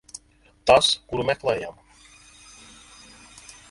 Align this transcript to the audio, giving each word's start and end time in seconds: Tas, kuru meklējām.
Tas, 0.71 0.89
kuru 1.11 1.27
meklējām. 1.31 1.79